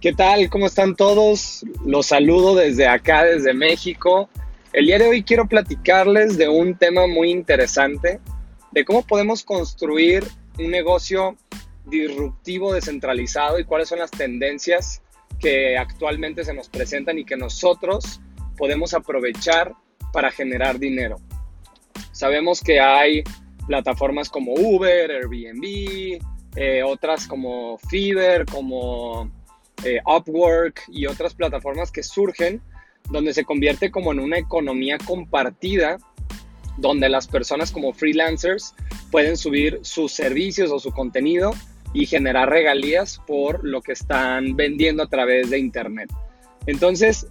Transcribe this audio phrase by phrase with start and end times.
[0.00, 0.48] ¿Qué tal?
[0.48, 1.62] ¿Cómo están todos?
[1.84, 4.30] Los saludo desde acá, desde México.
[4.72, 8.18] El día de hoy quiero platicarles de un tema muy interesante,
[8.72, 10.24] de cómo podemos construir
[10.58, 11.36] un negocio
[11.84, 15.02] disruptivo, descentralizado y cuáles son las tendencias
[15.38, 18.22] que actualmente se nos presentan y que nosotros
[18.56, 19.74] podemos aprovechar
[20.14, 21.16] para generar dinero.
[22.12, 23.22] Sabemos que hay
[23.66, 26.22] plataformas como Uber, Airbnb,
[26.56, 29.30] eh, otras como Fiverr, como
[29.84, 32.60] eh, Upwork y otras plataformas que surgen
[33.10, 35.98] donde se convierte como en una economía compartida
[36.76, 38.74] donde las personas como freelancers
[39.10, 41.52] pueden subir sus servicios o su contenido
[41.92, 46.10] y generar regalías por lo que están vendiendo a través de Internet.
[46.66, 47.26] Entonces,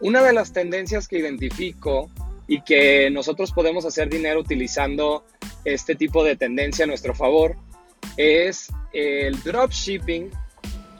[0.00, 2.10] una de las tendencias que identifico
[2.46, 5.24] y que nosotros podemos hacer dinero utilizando
[5.64, 7.56] este tipo de tendencia a nuestro favor
[8.16, 10.30] es el dropshipping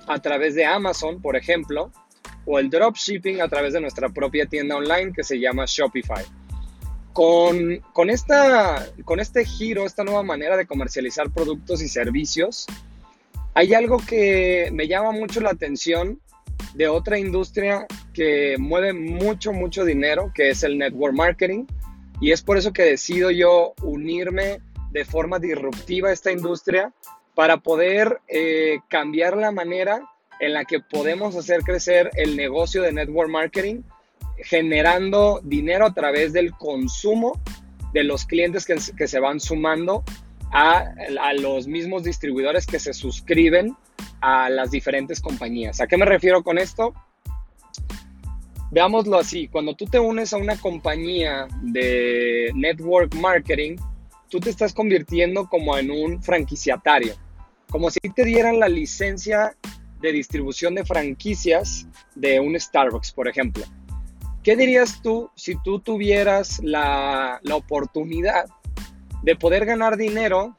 [0.07, 1.91] a través de Amazon, por ejemplo,
[2.45, 6.25] o el dropshipping a través de nuestra propia tienda online que se llama Shopify.
[7.13, 12.67] Con, con, esta, con este giro, esta nueva manera de comercializar productos y servicios,
[13.55, 16.21] hay algo que me llama mucho la atención
[16.75, 21.65] de otra industria que mueve mucho, mucho dinero, que es el network marketing.
[22.21, 26.93] Y es por eso que decido yo unirme de forma disruptiva a esta industria
[27.37, 30.01] para poder eh, cambiar la manera
[30.41, 33.83] en la que podemos hacer crecer el negocio de network marketing,
[34.39, 37.39] generando dinero a través del consumo
[37.93, 40.03] de los clientes que, se van sumando
[40.51, 40.87] a,
[41.21, 43.77] a, los mismos distribuidores que se suscriben
[44.23, 45.83] a las diferentes compañías.
[45.83, 46.95] ¿A qué me refiero con esto?
[48.71, 53.77] Veámoslo así, cuando tú te unes a una compañía de network marketing,
[54.31, 57.15] tú te estás convirtiendo como en un franquiciatario
[57.71, 59.57] como si te dieran la licencia
[60.01, 63.65] de distribución de franquicias de un Starbucks, por ejemplo.
[64.43, 68.47] ¿Qué dirías tú si tú tuvieras la, la oportunidad
[69.23, 70.57] de poder ganar dinero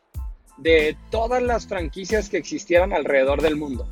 [0.58, 3.88] de todas las franquicias que existieran alrededor del mundo?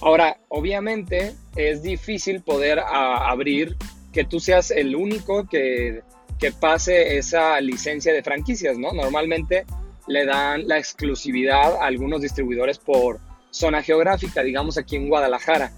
[0.00, 3.76] Ahora, obviamente es difícil poder abrir
[4.12, 6.02] que tú seas el único que,
[6.38, 8.92] que pase esa licencia de franquicias, ¿no?
[8.92, 9.64] Normalmente
[10.06, 15.72] le dan la exclusividad a algunos distribuidores por zona geográfica, digamos aquí en Guadalajara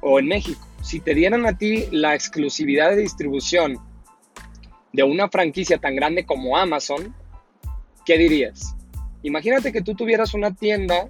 [0.00, 0.66] o en México.
[0.82, 3.78] Si te dieran a ti la exclusividad de distribución
[4.92, 7.14] de una franquicia tan grande como Amazon,
[8.04, 8.74] ¿qué dirías?
[9.22, 11.08] Imagínate que tú tuvieras una tienda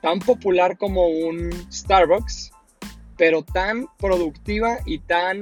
[0.00, 2.52] tan popular como un Starbucks,
[3.16, 5.40] pero tan productiva y tan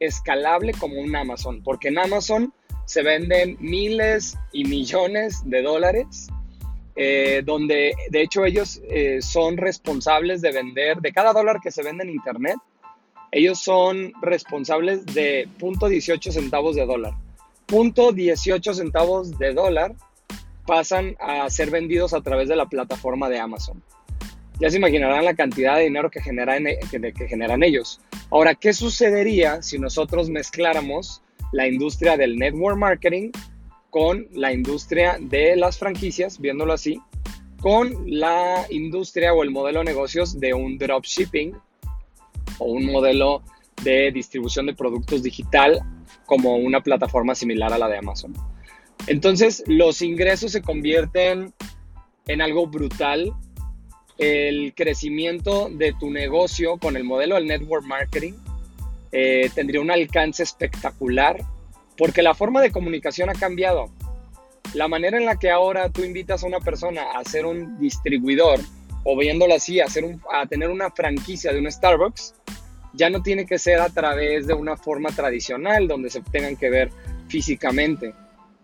[0.00, 2.54] escalable como un Amazon, porque en Amazon
[2.88, 6.28] se venden miles y millones de dólares,
[6.96, 11.82] eh, donde de hecho ellos eh, son responsables de vender, de cada dólar que se
[11.82, 12.56] vende en Internet,
[13.30, 17.12] ellos son responsables de 0.18 centavos de dólar.
[17.66, 19.94] 0.18 centavos de dólar
[20.66, 23.82] pasan a ser vendidos a través de la plataforma de Amazon.
[24.58, 28.00] Ya se imaginarán la cantidad de dinero que generan, que generan ellos.
[28.30, 31.20] Ahora, ¿qué sucedería si nosotros mezcláramos
[31.52, 33.30] la industria del network marketing
[33.90, 37.00] con la industria de las franquicias, viéndolo así,
[37.60, 41.54] con la industria o el modelo de negocios de un dropshipping
[42.58, 43.42] o un modelo
[43.82, 45.80] de distribución de productos digital
[46.26, 48.34] como una plataforma similar a la de Amazon.
[49.06, 51.52] Entonces, los ingresos se convierten
[52.26, 53.32] en algo brutal.
[54.18, 58.34] El crecimiento de tu negocio con el modelo del network marketing
[59.12, 61.38] eh, tendría un alcance espectacular
[61.96, 63.90] porque la forma de comunicación ha cambiado.
[64.74, 68.60] La manera en la que ahora tú invitas a una persona a ser un distribuidor
[69.04, 69.86] o viéndolo así, a,
[70.32, 72.34] a tener una franquicia de un Starbucks,
[72.92, 76.68] ya no tiene que ser a través de una forma tradicional donde se tengan que
[76.68, 76.90] ver
[77.28, 78.14] físicamente.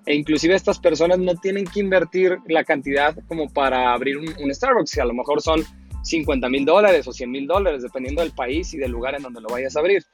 [0.06, 4.54] E inclusive estas personas no tienen que invertir la cantidad como para abrir un, un
[4.54, 5.64] Starbucks, que a lo mejor son
[6.02, 9.40] 50 mil dólares o 100 mil dólares, dependiendo del país y del lugar en donde
[9.40, 10.04] lo vayas a abrir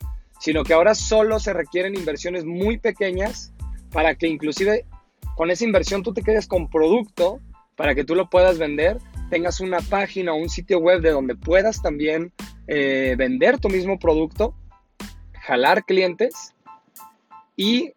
[0.41, 3.53] sino que ahora solo se requieren inversiones muy pequeñas
[3.93, 4.87] para que inclusive
[5.37, 7.41] con esa inversión tú te quedes con producto
[7.77, 8.99] para que tú lo puedas vender,
[9.31, 12.33] tengas una página o un sitio web de donde puedas también
[12.67, 14.55] eh, vender tu mismo producto,
[15.33, 16.55] jalar clientes
[17.57, 17.93] y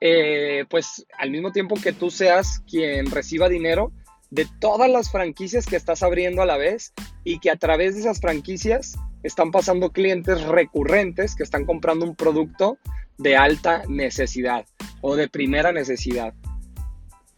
[0.00, 3.90] eh, pues al mismo tiempo que tú seas quien reciba dinero
[4.30, 6.92] de todas las franquicias que estás abriendo a la vez
[7.24, 12.14] y que a través de esas franquicias están pasando clientes recurrentes que están comprando un
[12.14, 12.78] producto
[13.18, 14.66] de alta necesidad
[15.00, 16.34] o de primera necesidad.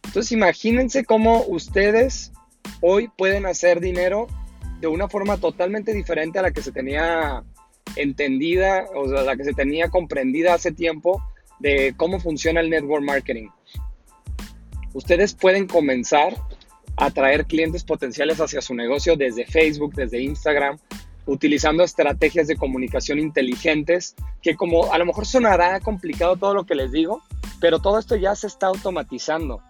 [0.03, 2.31] Entonces imagínense cómo ustedes
[2.81, 4.27] hoy pueden hacer dinero
[4.81, 7.43] de una forma totalmente diferente a la que se tenía
[7.95, 11.23] entendida o sea, la que se tenía comprendida hace tiempo
[11.59, 13.47] de cómo funciona el network marketing.
[14.93, 16.35] Ustedes pueden comenzar
[16.97, 20.77] a atraer clientes potenciales hacia su negocio desde Facebook, desde Instagram,
[21.27, 26.75] utilizando estrategias de comunicación inteligentes, que como a lo mejor sonará complicado todo lo que
[26.75, 27.21] les digo,
[27.59, 29.61] pero todo esto ya se está automatizando.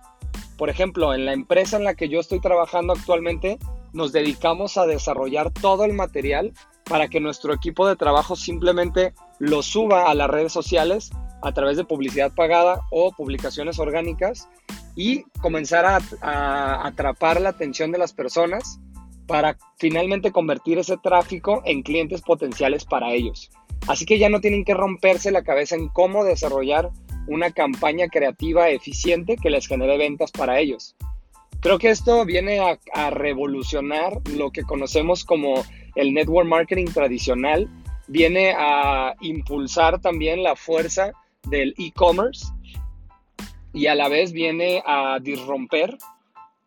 [0.57, 3.59] Por ejemplo, en la empresa en la que yo estoy trabajando actualmente,
[3.93, 6.53] nos dedicamos a desarrollar todo el material
[6.85, 11.11] para que nuestro equipo de trabajo simplemente lo suba a las redes sociales
[11.41, 14.49] a través de publicidad pagada o publicaciones orgánicas
[14.95, 18.79] y comenzar a, a atrapar la atención de las personas
[19.27, 23.51] para finalmente convertir ese tráfico en clientes potenciales para ellos.
[23.87, 26.89] Así que ya no tienen que romperse la cabeza en cómo desarrollar
[27.27, 30.95] una campaña creativa eficiente que les genere ventas para ellos.
[31.59, 35.63] Creo que esto viene a, revolucionar lo que conocemos como
[35.95, 37.67] el network marketing tradicional,
[38.07, 41.11] viene a impulsar también la fuerza
[41.49, 42.47] del e-commerce
[43.73, 45.97] y a la vez viene a disromper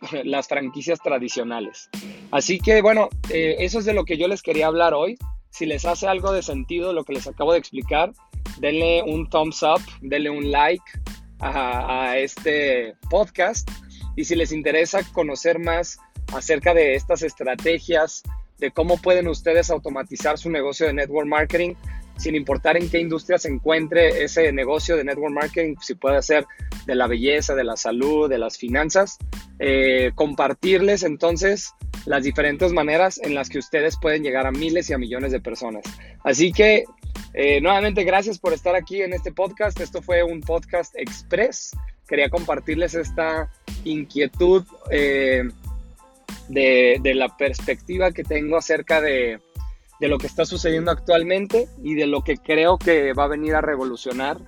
[0.25, 1.89] las franquicias tradicionales.
[2.31, 5.19] Así que bueno, eh, eso es de lo que yo les quería hablar hoy.
[5.51, 8.13] Si les hace algo de sentido lo que les acabo de explicar,
[8.59, 10.85] denle un thumbs up, denle un like
[11.41, 13.69] a, este podcast.
[14.17, 15.99] Y si les interesa conocer más
[16.33, 18.23] acerca de estas estrategias,
[18.59, 21.75] de cómo pueden ustedes automatizar su negocio de network marketing,
[22.17, 26.47] sin importar en qué industria se encuentre ese negocio de network marketing, si puede ser
[26.87, 29.17] de la belleza, de la salud, de las finanzas,
[29.59, 31.73] eh, compartirles entonces
[32.07, 35.41] las diferentes maneras en las que ustedes pueden llegar a miles y a millones de
[35.41, 35.85] personas.
[36.25, 36.85] Así que
[37.35, 39.79] eh, nuevamente gracias por estar aquí en este podcast.
[39.81, 41.71] Esto fue un podcast express.
[42.09, 43.51] Quería compartirles esta
[43.85, 45.49] inquietud eh,
[46.49, 49.41] de, la perspectiva que tengo acerca de
[50.01, 53.61] lo que está sucediendo actualmente y de lo que creo que va a venir a
[53.61, 54.39] revolucionar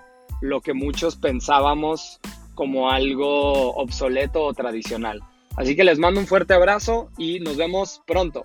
[0.41, 2.19] lo que muchos pensábamos
[2.55, 5.23] como algo obsoleto o tradicional.
[5.57, 8.45] Así que les mando un fuerte abrazo y nos vemos pronto.